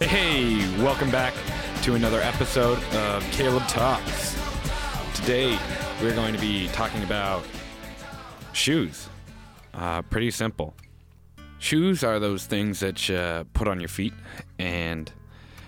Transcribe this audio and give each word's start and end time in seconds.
Hey, 0.00 0.56
welcome 0.82 1.10
back 1.10 1.34
to 1.82 1.94
another 1.94 2.22
episode 2.22 2.82
of 2.94 3.22
Caleb 3.32 3.66
Talks. 3.68 4.34
Today, 5.14 5.58
we're 6.00 6.14
going 6.14 6.32
to 6.32 6.40
be 6.40 6.68
talking 6.68 7.02
about 7.02 7.44
shoes. 8.54 9.10
Uh, 9.74 10.00
pretty 10.02 10.30
simple. 10.30 10.74
Shoes 11.58 12.02
are 12.02 12.18
those 12.18 12.46
things 12.46 12.80
that 12.80 13.08
you 13.10 13.46
put 13.52 13.68
on 13.68 13.78
your 13.78 13.90
feet 13.90 14.14
and 14.58 15.12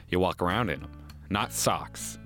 you 0.09 0.19
walk 0.19 0.41
around 0.41 0.71
in 0.71 0.81
them, 0.81 0.93
not 1.29 1.53
socks. 1.53 2.19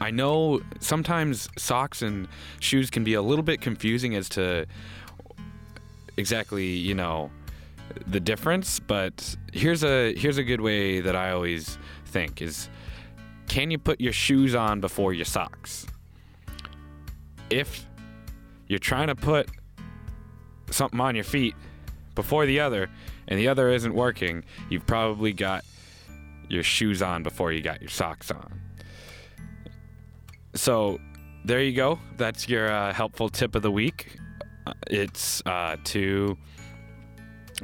I 0.00 0.12
know 0.12 0.60
sometimes 0.78 1.48
socks 1.58 2.02
and 2.02 2.28
shoes 2.60 2.88
can 2.88 3.02
be 3.02 3.14
a 3.14 3.22
little 3.22 3.42
bit 3.42 3.60
confusing 3.60 4.14
as 4.14 4.28
to 4.30 4.66
exactly, 6.16 6.66
you 6.66 6.94
know, 6.94 7.32
the 8.06 8.20
difference, 8.20 8.80
but 8.80 9.36
here's 9.52 9.84
a 9.84 10.14
here's 10.14 10.38
a 10.38 10.44
good 10.44 10.60
way 10.60 11.00
that 11.00 11.16
I 11.16 11.30
always 11.30 11.78
think 12.06 12.42
is 12.42 12.68
can 13.48 13.70
you 13.70 13.78
put 13.78 14.00
your 14.00 14.12
shoes 14.12 14.54
on 14.54 14.80
before 14.80 15.12
your 15.12 15.24
socks? 15.24 15.86
If 17.50 17.86
you're 18.66 18.78
trying 18.78 19.06
to 19.06 19.14
put 19.14 19.48
something 20.70 21.00
on 21.00 21.14
your 21.14 21.24
feet 21.24 21.54
before 22.14 22.46
the 22.46 22.60
other 22.60 22.90
and 23.28 23.38
the 23.38 23.48
other 23.48 23.70
isn't 23.70 23.94
working, 23.94 24.44
you've 24.68 24.86
probably 24.86 25.32
got 25.32 25.64
your 26.48 26.62
shoes 26.62 27.02
on 27.02 27.22
before 27.22 27.52
you 27.52 27.62
got 27.62 27.80
your 27.80 27.90
socks 27.90 28.30
on. 28.30 28.60
So, 30.54 30.98
there 31.44 31.62
you 31.62 31.72
go. 31.72 31.98
That's 32.16 32.48
your 32.48 32.70
uh, 32.70 32.92
helpful 32.92 33.28
tip 33.28 33.54
of 33.54 33.62
the 33.62 33.70
week. 33.70 34.16
Uh, 34.66 34.72
It's 34.88 35.42
uh, 35.46 35.76
to 35.84 36.36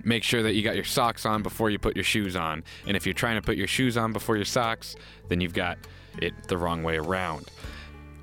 make 0.04 0.22
sure 0.22 0.42
that 0.42 0.54
you 0.54 0.62
got 0.62 0.74
your 0.74 0.84
socks 0.84 1.26
on 1.26 1.42
before 1.42 1.70
you 1.70 1.78
put 1.78 1.96
your 1.96 2.04
shoes 2.04 2.36
on. 2.36 2.64
And 2.86 2.96
if 2.96 3.06
you're 3.06 3.14
trying 3.14 3.36
to 3.36 3.42
put 3.42 3.56
your 3.56 3.66
shoes 3.66 3.96
on 3.96 4.12
before 4.12 4.36
your 4.36 4.44
socks, 4.44 4.96
then 5.28 5.40
you've 5.40 5.54
got 5.54 5.78
it 6.20 6.32
the 6.48 6.56
wrong 6.56 6.82
way 6.82 6.96
around. 6.96 7.50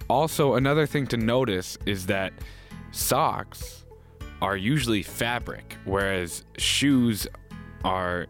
Also, 0.09 0.55
another 0.55 0.85
thing 0.85 1.05
to 1.07 1.17
notice 1.17 1.77
is 1.85 2.07
that 2.07 2.33
socks 2.91 3.85
are 4.41 4.57
usually 4.57 5.03
fabric, 5.03 5.77
whereas 5.85 6.43
shoes 6.57 7.27
are 7.83 8.27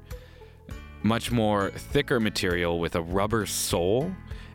much 1.03 1.31
more 1.31 1.69
thicker 1.71 2.19
material 2.19 2.79
with 2.79 2.95
a 2.95 3.01
rubber 3.01 3.45
sole 3.45 4.11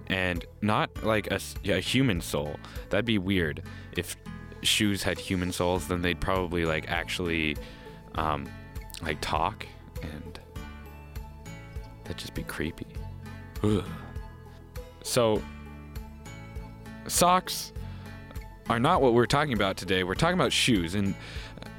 and 0.09 0.45
not 0.61 1.03
like 1.03 1.29
a 1.31 1.39
human 1.81 2.21
sole. 2.21 2.57
That'd 2.91 3.07
be 3.07 3.19
weird. 3.19 3.63
If 3.97 4.17
shoes 4.63 5.03
had 5.03 5.19
human 5.19 5.53
soles, 5.53 5.89
then 5.89 6.03
they'd 6.03 6.21
probably 6.21 6.67
like 6.67 6.91
actually 6.91 7.57
um, 8.17 8.47
like 9.05 9.19
talk 9.21 9.67
and 10.03 10.41
that'd 12.05 12.19
just 12.19 12.35
be 12.35 12.43
creepy. 12.43 12.87
Ugh. 13.63 13.85
So 15.03 15.43
socks 17.07 17.73
are 18.71 18.81
not 18.81 19.03
what 19.03 19.13
we're 19.13 19.27
talking 19.27 19.53
about 19.53 19.77
today. 19.77 20.05
We're 20.05 20.15
talking 20.15 20.39
about 20.39 20.53
shoes 20.53 20.95
and 20.95 21.15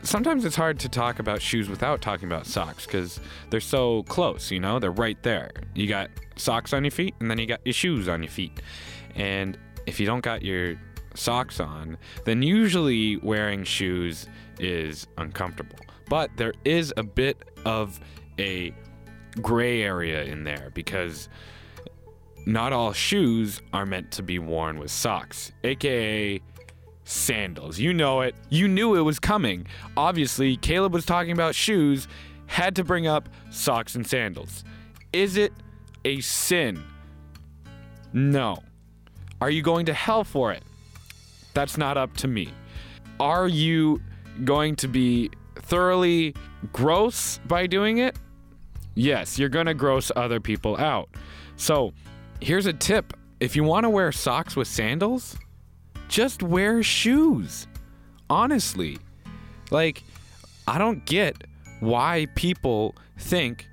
sometimes 0.03 0.45
it's 0.45 0.55
hard 0.55 0.79
to 0.79 0.89
talk 0.89 1.19
about 1.19 1.41
shoes 1.41 1.67
without 1.67 2.01
talking 2.01 2.27
about 2.27 2.45
socks 2.45 2.85
cuz 2.85 3.19
they're 3.49 3.59
so 3.59 4.03
close, 4.03 4.51
you 4.51 4.59
know? 4.59 4.79
They're 4.79 4.91
right 4.91 5.21
there. 5.23 5.51
You 5.73 5.87
got 5.87 6.11
socks 6.35 6.73
on 6.73 6.83
your 6.83 6.91
feet 6.91 7.15
and 7.19 7.29
then 7.29 7.39
you 7.39 7.47
got 7.47 7.61
your 7.65 7.73
shoes 7.73 8.07
on 8.07 8.21
your 8.21 8.31
feet. 8.31 8.61
And 9.15 9.57
if 9.85 9.99
you 9.99 10.05
don't 10.05 10.21
got 10.21 10.43
your 10.43 10.75
socks 11.15 11.59
on, 11.59 11.97
then 12.25 12.43
usually 12.43 13.17
wearing 13.17 13.63
shoes 13.63 14.27
is 14.59 15.07
uncomfortable. 15.17 15.79
But 16.09 16.31
there 16.37 16.53
is 16.63 16.93
a 16.97 17.03
bit 17.03 17.37
of 17.65 17.99
a 18.39 18.73
gray 19.41 19.81
area 19.81 20.23
in 20.23 20.43
there 20.43 20.71
because 20.73 21.29
not 22.45 22.73
all 22.73 22.93
shoes 22.93 23.61
are 23.73 23.85
meant 23.85 24.11
to 24.11 24.23
be 24.23 24.39
worn 24.39 24.77
with 24.77 24.91
socks, 24.91 25.51
aka 25.63 26.41
sandals. 27.03 27.79
You 27.79 27.93
know 27.93 28.21
it. 28.21 28.35
You 28.49 28.67
knew 28.67 28.95
it 28.95 29.01
was 29.01 29.19
coming. 29.19 29.67
Obviously, 29.97 30.57
Caleb 30.57 30.93
was 30.93 31.05
talking 31.05 31.31
about 31.31 31.55
shoes, 31.55 32.07
had 32.47 32.75
to 32.75 32.83
bring 32.83 33.07
up 33.07 33.29
socks 33.51 33.95
and 33.95 34.05
sandals. 34.05 34.63
Is 35.13 35.37
it 35.37 35.53
a 36.03 36.21
sin? 36.21 36.83
No. 38.13 38.57
Are 39.41 39.49
you 39.49 39.61
going 39.61 39.85
to 39.87 39.93
hell 39.93 40.23
for 40.23 40.51
it? 40.51 40.63
That's 41.53 41.77
not 41.77 41.97
up 41.97 42.15
to 42.17 42.27
me. 42.27 42.49
Are 43.19 43.47
you 43.47 44.01
going 44.43 44.75
to 44.77 44.87
be 44.87 45.31
thoroughly 45.65 46.33
gross 46.71 47.39
by 47.47 47.67
doing 47.67 47.97
it? 47.99 48.17
Yes, 48.95 49.37
you're 49.37 49.49
going 49.49 49.65
to 49.65 49.73
gross 49.73 50.11
other 50.15 50.39
people 50.39 50.77
out. 50.77 51.09
So, 51.57 51.93
here's 52.39 52.65
a 52.65 52.73
tip 52.73 53.13
if 53.39 53.55
you 53.55 53.63
want 53.63 53.83
to 53.83 53.89
wear 53.89 54.11
socks 54.11 54.55
with 54.55 54.67
sandals, 54.67 55.37
just 56.07 56.41
wear 56.41 56.81
shoes. 56.83 57.67
Honestly. 58.29 58.97
Like, 59.71 60.03
I 60.67 60.77
don't 60.77 61.05
get 61.05 61.43
why 61.79 62.27
people 62.35 62.95
think 63.17 63.67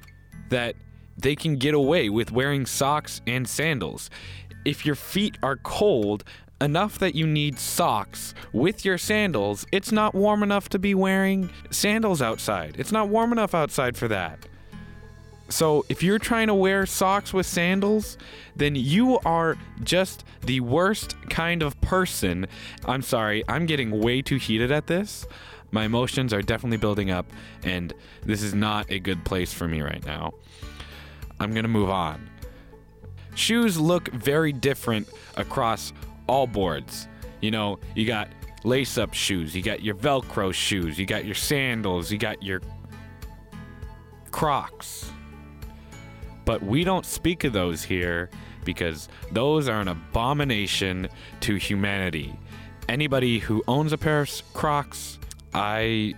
that 0.51 0.75
they 1.17 1.37
can 1.37 1.57
get 1.57 1.75
away 1.75 2.09
with 2.09 2.33
wearing 2.33 2.67
socks 2.67 3.21
and 3.27 3.49
sandals. 3.49 4.11
If 4.65 4.85
your 4.85 4.95
feet 4.95 5.39
are 5.43 5.57
cold 5.57 6.25
enough 6.63 6.99
that 7.01 7.15
you 7.15 7.27
need 7.27 7.59
socks 7.59 8.35
with 8.53 8.85
your 8.85 8.97
sandals, 8.97 9.67
it's 9.73 9.93
not 9.93 10.15
warm 10.15 10.43
enough 10.43 10.69
to 10.71 10.79
be 10.79 10.95
wearing 10.95 11.51
sandals 11.71 12.23
outside. 12.23 12.77
It's 12.79 12.93
not 12.93 13.09
warm 13.09 13.33
enough 13.33 13.55
outside 13.55 13.97
for 13.97 14.09
that. 14.09 14.39
So, 15.49 15.85
if 15.91 16.03
you're 16.03 16.19
trying 16.19 16.47
to 16.47 16.55
wear 16.55 16.87
socks 16.87 17.35
with 17.35 17.45
sandals, 17.45 18.17
then 18.57 18.75
you 18.75 19.19
are 19.27 19.59
just 19.83 20.25
the 20.41 20.61
worst 20.61 21.15
kind 21.29 21.63
of 21.63 21.79
person. 21.83 22.47
I'm 22.87 23.03
sorry, 23.03 23.45
I'm 23.49 23.67
getting 23.67 24.01
way 24.01 24.23
too 24.23 24.37
heated 24.37 24.73
at 24.73 24.87
this. 24.87 25.27
My 25.71 25.85
emotions 25.85 26.33
are 26.33 26.41
definitely 26.41 26.79
building 26.79 27.11
up, 27.11 27.27
and 27.65 27.93
this 28.25 28.43
is 28.43 28.55
not 28.55 28.91
a 28.91 28.99
good 28.99 29.25
place 29.27 29.53
for 29.53 29.69
me 29.69 29.83
right 29.83 30.05
now. 30.07 30.33
I'm 31.39 31.53
gonna 31.53 31.69
move 31.69 31.91
on. 31.91 32.31
Shoes 33.35 33.79
look 33.79 34.09
very 34.09 34.53
different 34.53 35.09
across 35.37 35.93
all 36.33 36.47
boards. 36.47 37.09
You 37.43 37.51
know, 37.51 37.79
you 37.95 38.07
got 38.07 38.29
lace 38.65 38.97
up 38.97 39.13
shoes, 39.13 39.55
you 39.55 39.63
got 39.63 39.83
your 39.83 39.95
Velcro 39.95 40.53
shoes, 40.53 40.99
you 40.99 41.05
got 41.05 41.27
your 41.27 41.35
sandals, 41.35 42.11
you 42.11 42.17
got 42.17 42.43
your 42.43 42.63
Crocs. 44.31 45.13
But 46.47 46.63
we 46.63 46.85
don't 46.85 47.05
speak 47.05 47.45
of 47.45 47.53
those 47.53 47.83
here 47.83 48.31
because 48.65 49.11
those 49.31 49.69
are 49.69 49.81
an 49.81 49.89
abomination 49.89 51.09
to 51.41 51.57
humanity. 51.57 52.35
Anybody 52.89 53.39
who 53.39 53.63
owns 53.69 53.93
a 53.93 53.99
pair 53.99 54.23
of 54.23 54.43
Crocs, 54.55 55.19
I 55.53 56.15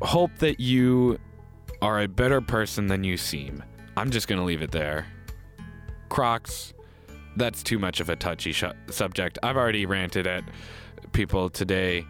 hope 0.00 0.30
that 0.38 0.60
you 0.60 1.18
are 1.82 2.02
a 2.02 2.06
better 2.08 2.40
person 2.40 2.86
than 2.86 3.02
you 3.02 3.16
seem. 3.16 3.64
I'm 3.96 4.10
just 4.10 4.28
going 4.28 4.38
to 4.38 4.44
leave 4.44 4.62
it 4.62 4.70
there. 4.70 5.06
Crocs, 6.08 6.72
that's 7.38 7.62
too 7.62 7.78
much 7.78 8.00
of 8.00 8.10
a 8.10 8.16
touchy 8.16 8.52
sh- 8.52 8.64
subject. 8.90 9.38
I've 9.42 9.56
already 9.56 9.86
ranted 9.86 10.26
at 10.26 10.44
people 11.12 11.48
today, 11.48 12.04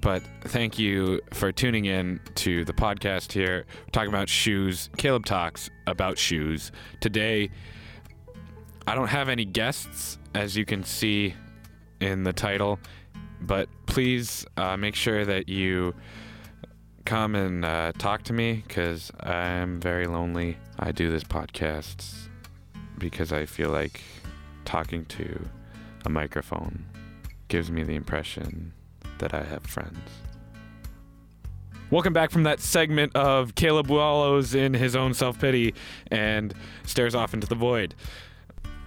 but 0.00 0.22
thank 0.42 0.78
you 0.78 1.20
for 1.32 1.50
tuning 1.50 1.86
in 1.86 2.20
to 2.36 2.64
the 2.64 2.72
podcast 2.72 3.32
here. 3.32 3.64
We're 3.66 3.90
talking 3.90 4.10
about 4.10 4.28
shoes. 4.28 4.90
Caleb 4.96 5.24
talks 5.24 5.70
about 5.86 6.18
shoes. 6.18 6.72
Today, 7.00 7.50
I 8.86 8.94
don't 8.94 9.08
have 9.08 9.28
any 9.28 9.44
guests, 9.44 10.18
as 10.34 10.56
you 10.56 10.64
can 10.64 10.84
see 10.84 11.34
in 12.00 12.22
the 12.22 12.32
title, 12.32 12.78
but 13.40 13.68
please 13.86 14.46
uh, 14.56 14.76
make 14.76 14.94
sure 14.94 15.24
that 15.24 15.48
you 15.48 15.94
come 17.04 17.34
and 17.34 17.64
uh, 17.64 17.92
talk 17.98 18.22
to 18.24 18.32
me 18.32 18.62
because 18.66 19.10
I'm 19.20 19.80
very 19.80 20.06
lonely. 20.06 20.58
I 20.78 20.92
do 20.92 21.10
this 21.10 21.24
podcast 21.24 22.28
because 22.98 23.32
I 23.32 23.46
feel 23.46 23.70
like 23.70 24.02
talking 24.66 25.04
to 25.06 25.48
a 26.04 26.10
microphone 26.10 26.84
gives 27.48 27.70
me 27.70 27.82
the 27.82 27.94
impression 27.94 28.72
that 29.18 29.32
I 29.32 29.42
have 29.44 29.62
friends. 29.62 29.98
Welcome 31.90 32.12
back 32.12 32.32
from 32.32 32.42
that 32.42 32.60
segment 32.60 33.14
of 33.14 33.54
Caleb 33.54 33.88
wallows 33.88 34.54
in 34.54 34.74
his 34.74 34.96
own 34.96 35.14
self 35.14 35.38
pity 35.38 35.74
and 36.10 36.52
stares 36.84 37.14
off 37.14 37.32
into 37.32 37.46
the 37.46 37.54
void. 37.54 37.94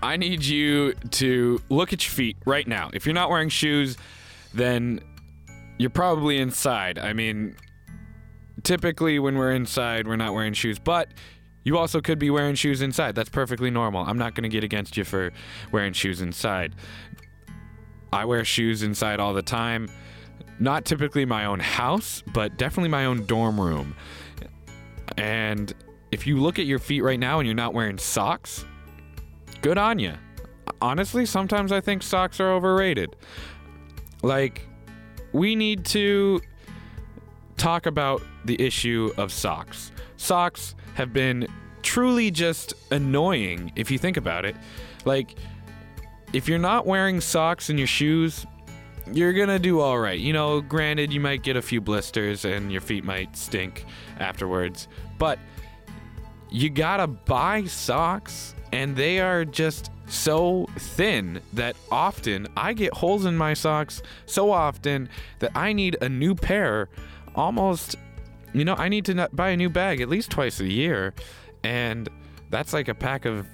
I 0.04 0.18
need 0.18 0.44
you 0.44 0.94
to 1.12 1.62
look 1.70 1.94
at 1.94 2.06
your 2.06 2.12
feet 2.12 2.38
right 2.46 2.68
now. 2.68 2.90
If 2.94 3.06
you're 3.06 3.16
not 3.16 3.30
wearing 3.30 3.50
shoes, 3.50 3.98
then 4.54 5.00
you're 5.78 5.90
probably 5.90 6.38
inside. 6.38 7.00
I 7.00 7.14
mean, 7.14 7.56
typically 8.64 9.18
when 9.18 9.38
we're 9.38 9.52
inside, 9.52 10.08
we're 10.08 10.18
not 10.18 10.34
wearing 10.34 10.54
shoes, 10.54 10.78
but 10.78 11.10
you 11.70 11.78
also 11.78 12.02
could 12.02 12.18
be 12.18 12.32
wearing 12.32 12.56
shoes 12.56 12.82
inside. 12.82 13.14
That's 13.14 13.30
perfectly 13.30 13.70
normal. 13.70 14.04
I'm 14.04 14.18
not 14.18 14.34
going 14.34 14.42
to 14.42 14.50
get 14.50 14.64
against 14.64 14.98
you 14.98 15.04
for 15.04 15.32
wearing 15.72 15.94
shoes 15.94 16.20
inside. 16.20 16.74
I 18.12 18.26
wear 18.26 18.44
shoes 18.44 18.82
inside 18.82 19.20
all 19.20 19.36
the 19.36 19.44
time. 19.44 19.88
Not 20.60 20.84
typically 20.84 21.26
my 21.26 21.46
own 21.46 21.60
house, 21.60 22.24
but 22.34 22.58
definitely 22.58 22.90
my 22.90 23.06
own 23.06 23.28
dorm 23.28 23.62
room. 23.62 23.96
And 25.16 25.72
if 26.12 26.26
you 26.26 26.40
look 26.40 26.58
at 26.58 26.66
your 26.66 26.80
feet 26.80 27.02
right 27.02 27.20
now 27.20 27.38
and 27.38 27.46
you're 27.46 27.54
not 27.54 27.76
wearing 27.76 28.00
socks, 28.00 28.66
good 29.62 29.78
on 29.78 30.00
you. 30.00 30.16
Honestly, 30.82 31.24
sometimes 31.24 31.72
I 31.72 31.82
think 31.82 32.02
socks 32.02 32.40
are 32.40 32.52
overrated. 32.52 33.16
Like, 34.24 34.68
we 35.34 35.56
need 35.56 35.86
to 35.86 36.42
talk 37.58 37.86
about 37.86 38.24
the 38.46 38.60
issue 38.60 39.14
of 39.18 39.32
socks. 39.32 39.92
Socks 40.18 40.74
have 41.00 41.14
been 41.14 41.48
truly 41.82 42.30
just 42.30 42.74
annoying 42.92 43.72
if 43.78 43.90
you 43.90 43.98
think 43.98 44.18
about 44.18 44.44
it. 44.44 44.54
Like, 45.06 45.36
if 46.34 46.50
you're 46.50 46.60
not 46.60 46.86
wearing 46.86 47.22
socks 47.22 47.70
in 47.70 47.78
your 47.78 47.88
shoes, 47.88 48.46
you're 49.10 49.32
gonna 49.32 49.60
do 49.60 49.80
all 49.80 49.98
right. 49.98 50.20
You 50.20 50.34
know, 50.34 50.60
granted, 50.60 51.14
you 51.14 51.22
might 51.22 51.42
get 51.42 51.56
a 51.56 51.62
few 51.62 51.80
blisters 51.80 52.44
and 52.44 52.70
your 52.70 52.82
feet 52.82 53.06
might 53.06 53.38
stink 53.38 53.86
afterwards, 54.20 54.90
but 55.18 55.40
you 56.52 56.70
gotta 56.70 57.08
buy 57.08 57.64
socks, 57.64 58.54
and 58.74 58.94
they 58.94 59.22
are 59.22 59.46
just 59.46 59.92
so 60.08 60.68
thin 60.78 61.40
that 61.54 61.78
often 61.90 62.46
I 62.58 62.74
get 62.74 62.94
holes 62.94 63.26
in 63.26 63.38
my 63.38 63.54
socks 63.54 64.04
so 64.26 64.52
often 64.52 65.08
that 65.40 65.52
I 65.56 65.72
need 65.72 65.96
a 66.02 66.10
new 66.10 66.36
pair 66.36 66.90
almost, 67.36 67.96
you 68.54 68.66
know, 68.66 68.76
I 68.76 68.90
need 68.90 69.06
to 69.06 69.30
buy 69.34 69.50
a 69.50 69.58
new 69.58 69.70
bag 69.70 70.02
at 70.02 70.10
least 70.10 70.32
twice 70.32 70.60
a 70.60 70.68
year. 70.68 71.14
And 71.64 72.10
that's 72.50 72.74
like 72.74 72.88
a 72.88 72.96
pack 72.96 73.26
of 73.26 73.46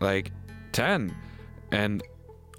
like 0.00 0.32
10. 0.72 1.14
And 1.72 2.02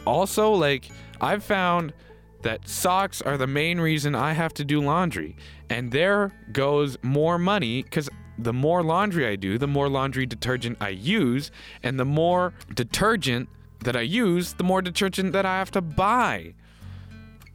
also, 0.05 0.51
like, 0.51 0.89
I've 1.19 1.43
found 1.43 1.93
that 2.41 2.67
socks 2.67 3.21
are 3.21 3.37
the 3.37 3.47
main 3.47 3.79
reason 3.79 4.15
I 4.15 4.33
have 4.33 4.53
to 4.55 4.65
do 4.65 4.81
laundry. 4.81 5.35
And 5.69 5.91
there 5.91 6.31
goes 6.51 6.97
more 7.03 7.37
money 7.37 7.83
because 7.83 8.09
the 8.37 8.53
more 8.53 8.83
laundry 8.83 9.27
I 9.27 9.35
do, 9.35 9.57
the 9.57 9.67
more 9.67 9.89
laundry 9.89 10.25
detergent 10.25 10.77
I 10.81 10.89
use. 10.89 11.51
And 11.83 11.99
the 11.99 12.05
more 12.05 12.53
detergent 12.73 13.49
that 13.83 13.95
I 13.95 14.01
use, 14.01 14.53
the 14.53 14.63
more 14.63 14.81
detergent 14.81 15.33
that 15.33 15.45
I 15.45 15.57
have 15.57 15.71
to 15.71 15.81
buy. 15.81 16.53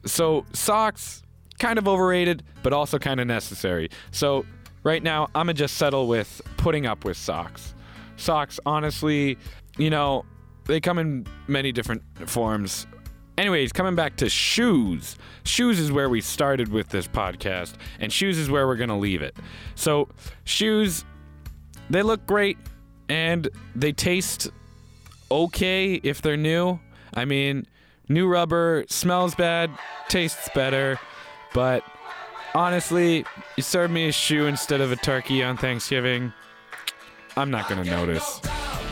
So, 0.05 0.44
socks, 0.53 1.25
kind 1.58 1.79
of 1.79 1.88
overrated, 1.88 2.43
but 2.62 2.73
also 2.73 2.99
kind 2.99 3.20
of 3.20 3.26
necessary. 3.26 3.91
So, 4.11 4.44
right 4.82 5.03
now, 5.03 5.29
I'm 5.35 5.47
to 5.49 5.55
just 5.55 5.76
settle 5.76 6.06
with 6.08 6.41
putting 6.56 6.87
up 6.87 7.05
with 7.05 7.17
socks. 7.17 7.75
Socks, 8.17 8.58
honestly, 8.67 9.38
you 9.79 9.91
know, 9.91 10.25
they 10.64 10.81
come 10.81 10.99
in 10.99 11.26
many 11.47 11.73
different 11.73 12.03
forms. 12.29 12.87
Anyways, 13.38 13.73
coming 13.73 13.94
back 13.94 14.17
to 14.17 14.29
shoes. 14.31 15.17
Shoes 15.44 15.79
is 15.79 15.93
where 15.93 16.08
we 16.08 16.20
started 16.20 16.69
with 16.69 16.88
this 16.88 17.06
podcast, 17.06 17.75
and 18.00 18.12
shoes 18.12 18.38
is 18.38 18.50
where 18.50 18.67
we're 18.67 18.76
to 18.88 18.97
leave 18.97 19.23
it. 19.23 19.37
So, 19.75 20.08
shoes, 20.44 21.05
they 21.91 22.03
look 22.03 22.26
great 22.26 22.56
and 23.08 23.49
they 23.75 23.93
taste 23.93 24.49
okay 25.31 25.94
if 25.94 26.23
they're 26.23 26.37
new. 26.37 26.79
I 27.14 27.25
mean, 27.25 27.67
new 28.08 28.26
rubber 28.26 28.85
smells 28.88 29.35
bad, 29.35 29.70
tastes 30.08 30.49
better, 30.55 30.99
but 31.54 31.84
honestly, 32.54 33.25
you 33.56 33.62
serve 33.62 33.90
me 33.90 34.08
a 34.08 34.12
shoe 34.12 34.46
instead 34.46 34.81
of 34.81 34.93
a 34.93 34.96
turkey 34.96 35.43
on 35.43 35.56
Thanksgiving, 35.56 36.32
I'm 37.37 37.50
not 37.50 37.69
going 37.69 37.82
to 37.84 37.90
notice. 37.90 38.40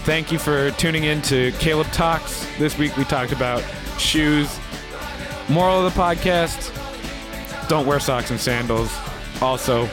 Thank 0.04 0.30
you 0.30 0.38
for 0.38 0.70
tuning 0.72 1.04
in 1.04 1.22
to 1.22 1.52
Caleb 1.52 1.86
Talks. 1.92 2.46
This 2.58 2.76
week 2.76 2.96
we 2.96 3.04
talked 3.04 3.32
about 3.32 3.64
shoes. 3.98 4.58
Moral 5.48 5.86
of 5.86 5.94
the 5.94 6.00
podcast 6.00 6.70
don't 7.68 7.86
wear 7.86 7.98
socks 8.00 8.30
and 8.30 8.38
sandals. 8.38 8.94
Also, 9.40 9.88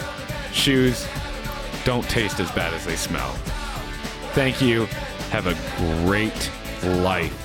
shoes 0.51 1.07
don't 1.85 2.07
taste 2.09 2.39
as 2.39 2.51
bad 2.51 2.73
as 2.73 2.85
they 2.85 2.95
smell. 2.95 3.31
Thank 4.33 4.61
you. 4.61 4.85
Have 5.31 5.47
a 5.47 6.05
great 6.05 6.51
life. 7.01 7.37